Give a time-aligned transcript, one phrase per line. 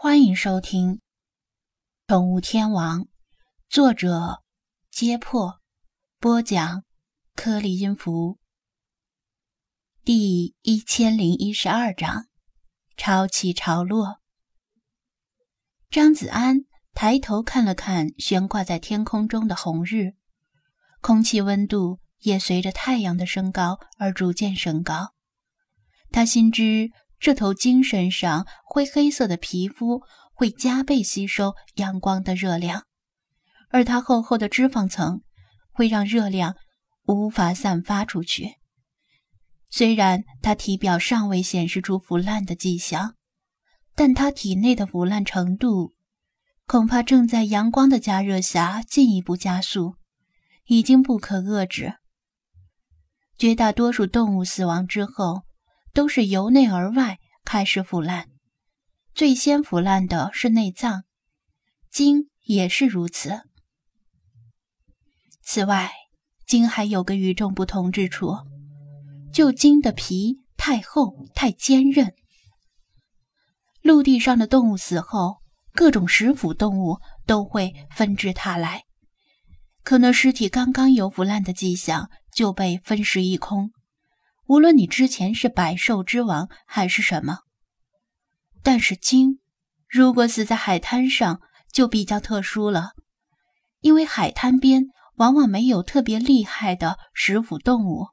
[0.00, 0.94] 欢迎收听
[2.06, 3.00] 《宠物天王》，
[3.68, 4.44] 作者：
[4.92, 5.60] 揭破，
[6.20, 6.84] 播讲：
[7.34, 8.38] 颗粒音符，
[10.04, 12.28] 第一千零一十二章：
[12.96, 14.20] 潮起潮落。
[15.90, 16.58] 张子安
[16.94, 20.14] 抬头看了看悬挂在天空中的红日，
[21.00, 25.16] 空气温度也随着太阳的升高而逐渐升高。
[26.12, 26.92] 他心知。
[27.20, 32.84] 这头鲸身上灰黑色的皮肤会加倍吸收阳光的热量，
[33.70, 35.22] 而它厚厚的脂肪层
[35.72, 36.54] 会让热量
[37.06, 38.54] 无法散发出去。
[39.68, 43.16] 虽然它体表尚未显示出腐烂的迹象，
[43.96, 45.94] 但它体内的腐烂程度
[46.66, 49.96] 恐怕正在阳光的加热下进一步加速，
[50.66, 51.96] 已经不可遏制。
[53.36, 55.47] 绝大多数动物死亡之后。
[55.92, 58.28] 都是由内而外开始腐烂，
[59.14, 61.04] 最先腐烂的是内脏，
[61.90, 63.42] 鲸也是如此。
[65.42, 65.90] 此外，
[66.46, 68.36] 鲸还有个与众不同之处，
[69.32, 72.14] 就鲸的皮太厚太坚韧。
[73.82, 75.38] 陆地上的动物死后，
[75.72, 78.84] 各种食腐动物都会纷至沓来，
[79.82, 83.70] 可能尸体刚刚有腐烂的迹象，就被分食一空。
[84.48, 87.40] 无论你之前是百兽之王还是什么，
[88.62, 89.40] 但是鲸
[89.86, 92.92] 如果死在海滩上就比较特殊了，
[93.80, 98.06] 因为海滩边往往没有特别厉害的食腐动物，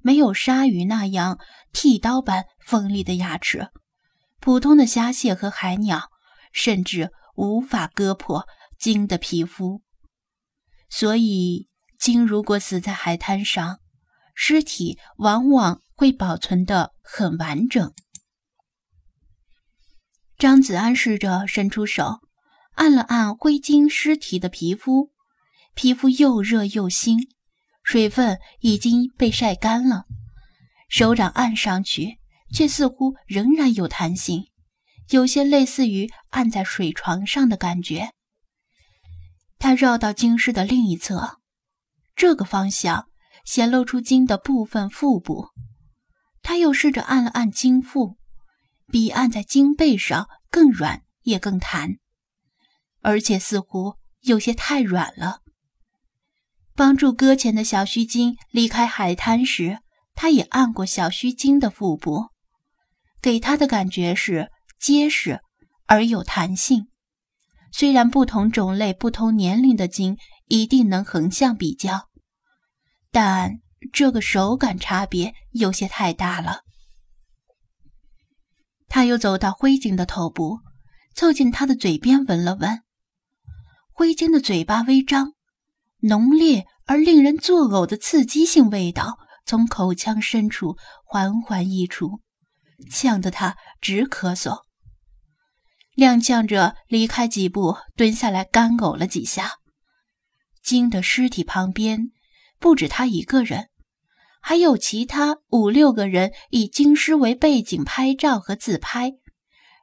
[0.00, 1.38] 没有鲨鱼那样
[1.70, 3.68] 剃刀般锋利的牙齿，
[4.40, 6.10] 普通的虾蟹和海鸟
[6.50, 8.46] 甚至无法割破
[8.78, 9.82] 鲸的皮肤，
[10.88, 13.80] 所以鲸如果死在海滩上。
[14.38, 17.92] 尸体往往会保存的很完整。
[20.36, 22.20] 张子安试着伸出手，
[22.74, 25.10] 按了按灰鲸尸体的皮肤，
[25.74, 27.16] 皮肤又热又腥，
[27.82, 30.04] 水分已经被晒干了。
[30.90, 32.18] 手掌按上去，
[32.52, 34.50] 却似乎仍然有弹性，
[35.08, 38.12] 有些类似于按在水床上的感觉。
[39.58, 41.40] 他绕到鲸尸的另一侧，
[42.14, 43.08] 这个方向。
[43.46, 45.50] 显露出鲸的部分腹部，
[46.42, 48.16] 他又试着按了按鲸腹，
[48.88, 51.96] 比按在鲸背上更软也更弹，
[53.02, 55.42] 而且似乎有些太软了。
[56.74, 59.78] 帮助搁浅的小须鲸离开海滩时，
[60.14, 62.30] 他也按过小须鲸的腹部，
[63.22, 65.40] 给他的感觉是结实
[65.86, 66.88] 而有弹性。
[67.72, 72.08] 虽然不同种类、不同年龄的鲸一定能横向比较。
[73.18, 73.62] 但
[73.94, 76.64] 这个手感差别有些太大了。
[78.88, 80.58] 他又走到灰鲸的头部，
[81.14, 82.82] 凑近他的嘴边闻了闻。
[83.90, 85.32] 灰鲸的嘴巴微张，
[86.00, 89.16] 浓烈而令人作呕的刺激性味道
[89.46, 92.20] 从口腔深处缓缓溢出，
[92.90, 94.60] 呛得他直咳嗽。
[95.96, 99.52] 踉跄着离开几步，蹲下来干呕了几下。
[100.62, 102.10] 鲸的尸体旁边。
[102.58, 103.68] 不止他一个人，
[104.40, 109.12] 还有其他五六个人以京师为背景拍照和自拍，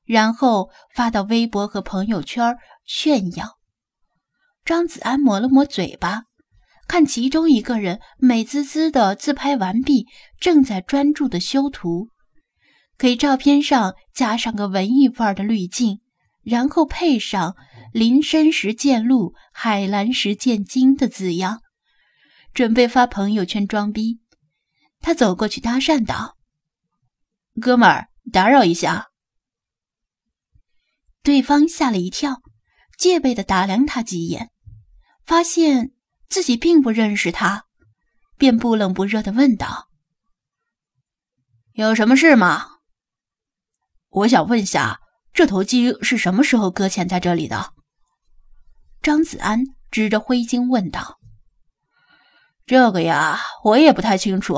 [0.05, 3.57] 然后发到微博和朋友圈炫耀。
[4.65, 6.23] 张子安抹了抹嘴巴，
[6.87, 10.07] 看其中一个人美滋滋的自拍完毕，
[10.39, 12.07] 正在专注的修图，
[12.97, 15.99] 给照片上加上个文艺范儿的滤镜，
[16.43, 17.55] 然后配上
[17.91, 21.62] “林深时见鹿，海蓝时见鲸”的字样。
[22.53, 24.21] 准备发朋友圈装逼，
[24.99, 26.37] 他走过去搭讪道
[27.59, 29.09] ：“哥们儿，打扰一下。”
[31.23, 32.43] 对方吓了一跳，
[32.95, 34.51] 戒备的打量他几眼，
[35.25, 35.93] 发现
[36.29, 37.65] 自己并不认识他，
[38.37, 39.89] 便不冷不热的问道
[41.73, 42.79] ：“有什么事吗？
[44.09, 45.01] 我想问下，
[45.33, 47.73] 这头鲸是什么时候搁浅在这里的？”
[49.01, 51.19] 张子安指着灰鲸问道。
[52.65, 54.57] 这个呀，我也不太清楚。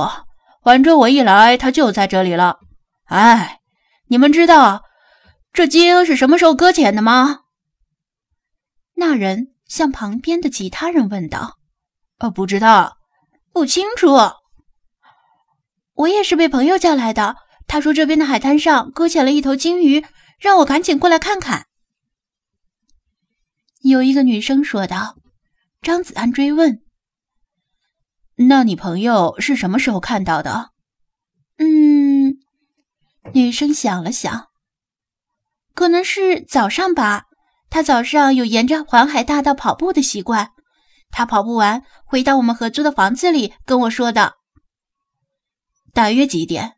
[0.63, 2.59] 反正我一来，他就在这里了。
[3.05, 3.59] 哎，
[4.07, 4.83] 你们知道
[5.51, 7.41] 这鲸是什么时候搁浅的吗？
[8.95, 11.57] 那人向旁边的其他人问道
[12.19, 12.97] ：“呃，不知道，
[13.51, 14.15] 不清楚。
[15.93, 17.35] 我也是被朋友叫来的。
[17.67, 20.05] 他说这边的海滩上搁浅了一头鲸鱼，
[20.39, 21.65] 让我赶紧过来看看。”
[23.81, 25.15] 有一个女生说道。
[25.81, 26.81] 张子安追问。
[28.37, 30.71] 那你朋友是什么时候看到的？
[31.57, 32.37] 嗯，
[33.33, 34.49] 女生想了想，
[35.73, 37.27] 可能是早上吧。
[37.69, 40.51] 他早上有沿着环海大道跑步的习惯。
[41.11, 44.35] 他跑步完回到我们合租的房子里跟我说的。
[45.93, 46.75] 大约几点？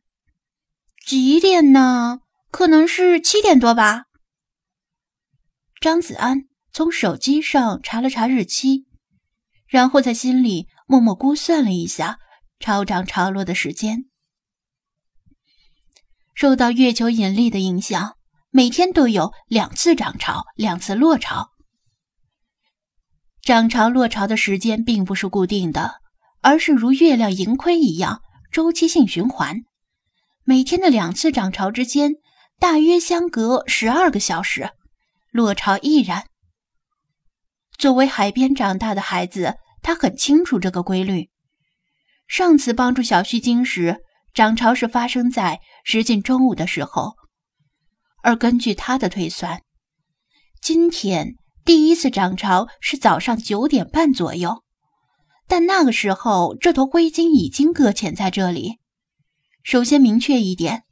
[1.05, 2.19] 几点呢？
[2.51, 4.05] 可能是七点多吧。
[5.79, 8.85] 张子安从手机上查了查日期，
[9.67, 12.17] 然后在心里默默估算了一下
[12.59, 14.05] 潮涨潮落的时间。
[16.33, 18.15] 受到月球引力的影响，
[18.51, 21.49] 每天都有两次涨潮，两次落潮。
[23.41, 26.01] 涨潮落潮的时间并不是固定的，
[26.41, 29.63] 而是如月亮盈亏一样周期性循环。
[30.45, 32.13] 每天的两次涨潮之间
[32.59, 34.71] 大约相隔十二个小时，
[35.31, 36.27] 落潮亦然。
[37.77, 39.57] 作为海边长大的孩子，
[39.87, 41.29] 他很清楚这个规律。
[42.27, 44.03] 上次帮助小须鲸时。
[44.33, 47.15] 涨潮是发生在时近中午的时候，
[48.21, 49.61] 而根据他的推算，
[50.61, 51.35] 今天
[51.65, 54.61] 第一次涨潮是早上九点半左右。
[55.47, 58.77] 但那个时候，这头灰鲸已经搁浅在这里。
[59.63, 60.83] 首先明确一点，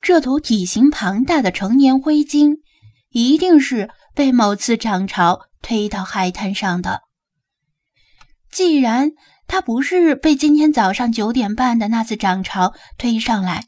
[0.00, 2.58] 这头体型庞大的成年灰鲸
[3.10, 7.07] 一定是被某次涨潮推到海滩上的。
[8.50, 9.12] 既然
[9.46, 13.66] 他不是被今天早上九点半的那次涨潮推上来，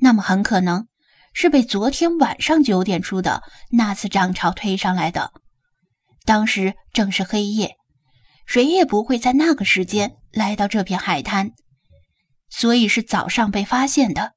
[0.00, 0.88] 那么很可能
[1.32, 5.32] 是被昨天晚上九点出的那次涨潮推上来的。
[6.24, 7.76] 当时正是黑夜，
[8.46, 11.52] 谁也不会在那个时间来到这片海滩，
[12.48, 14.34] 所以是早上被发现的。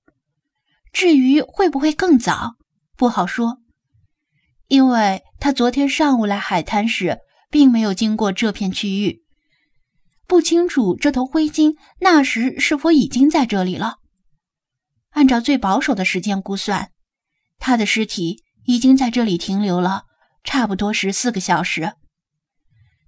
[0.94, 2.56] 至于会不会更早，
[2.96, 3.58] 不好说，
[4.68, 7.20] 因为他昨天上午来海滩时
[7.52, 9.25] 并没有经过这片区域。
[10.28, 14.00] 不清楚这头灰鲸那时是否已经在这里了。
[15.12, 16.92] 按照最保守的时间估算，
[17.58, 20.04] 他的尸体已经在这里停留了
[20.44, 21.94] 差不多十四个小时。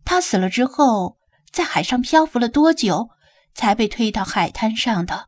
[0.06, 1.18] 他死了之后，
[1.52, 3.10] 在海上漂浮了多久
[3.54, 5.28] 才被推到海滩上的，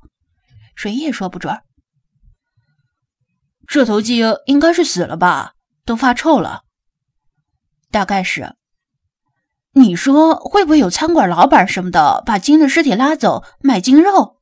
[0.76, 1.60] 谁也说不准。
[3.68, 5.54] 这头鲸应该是死了吧？
[5.86, 6.64] 都发臭了。
[7.92, 8.56] 大概是。
[9.74, 14.38] 你说会不会有餐馆老板什么的把鲸的尸体拉走卖鲸肉？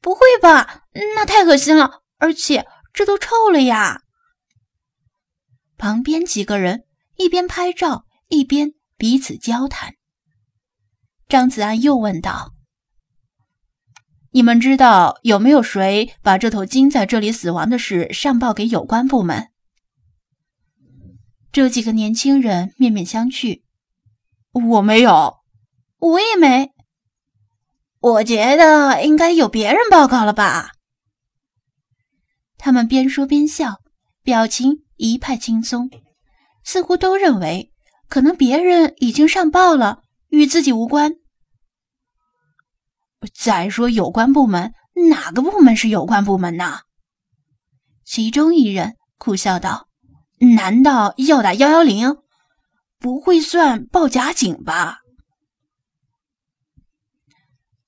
[0.00, 0.84] 不会吧，
[1.16, 4.02] 那太恶心了，而且这都臭了呀！
[5.76, 6.84] 旁边几个人
[7.16, 9.94] 一边拍照一边彼此交谈。
[11.28, 12.54] 张子安又问道
[14.30, 19.48] ：“你们知道有没有谁把这头鲸在这里死亡的事上报给有关部门？”
[21.52, 23.62] 这几个年轻人面面相觑。
[24.52, 25.38] 我没有，
[25.98, 26.72] 我也没。
[28.00, 30.72] 我觉得应该有别人报告了吧？
[32.56, 33.80] 他们边说边笑，
[34.22, 35.90] 表情一派轻松，
[36.64, 37.72] 似乎都认为
[38.08, 41.16] 可能别人已经上报了，与自己无关。
[43.34, 44.72] 再说有关部门，
[45.10, 46.80] 哪个部门是有关部门呢？
[48.04, 49.88] 其中一人苦笑道
[50.56, 52.16] ：“难道要打幺幺零？”
[52.98, 54.98] 不会算报假警吧？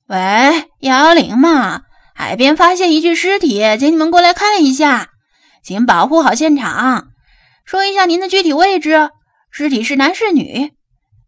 [0.07, 1.83] 喂，幺幺零嘛，
[2.15, 5.11] 海边发现一具尸体，请你们过来看一下，
[5.63, 7.13] 请保护好现场，
[7.65, 9.11] 说一下您的具体位置，
[9.51, 10.73] 尸体是男是女？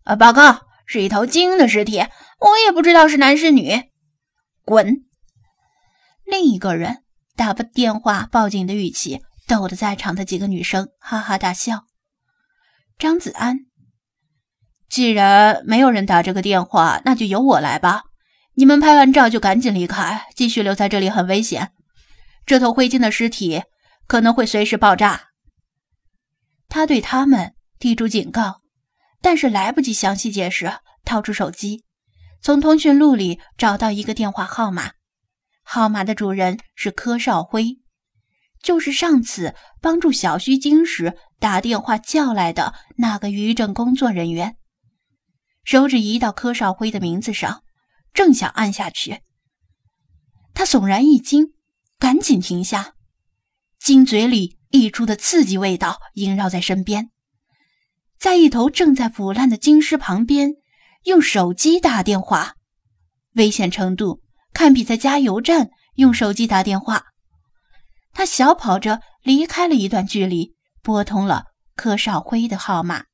[0.05, 1.99] 呃，报告是一头鲸的尸体，
[2.41, 3.91] 我也不知道是男是女。
[4.65, 5.05] 滚！
[6.25, 7.03] 另一个人
[7.37, 11.85] 打把电话报警的语气逗得在场的几个女生哈哈大笑。
[12.99, 13.67] 张子安。
[14.93, 18.03] 既然没有人打这个电话，那就由我来吧。
[18.57, 21.73] 你们拍完照就赶紧离开，继续留在这里很危险。
[22.45, 23.63] 这头灰鲸的尸体
[24.07, 25.29] 可能会随时爆炸。
[26.69, 28.61] 他对他们提出警告，
[29.23, 30.71] 但是来不及详细解释，
[31.07, 31.85] 掏出手机，
[32.43, 34.91] 从通讯录里找到一个电话号码。
[35.63, 37.79] 号码的主人是柯少辉，
[38.63, 44.57] 就是上次帮助小须鲸时打电话叫来的那个渔政工作人员。
[45.65, 47.63] 手指移到柯少辉的名字上，
[48.13, 49.23] 正想按下去，
[50.55, 51.55] 他悚然一惊，
[51.99, 52.95] 赶紧停下。
[53.79, 57.11] 金嘴里溢出的刺激味道萦绕在身边，
[58.19, 60.55] 在一头正在腐烂的金尸旁边
[61.05, 62.55] 用手机打电话，
[63.35, 67.07] 危险程度堪比在加油站用手机打电话。
[68.13, 73.05] 他小跑着离开了一段距离，拨通了柯少辉的号码。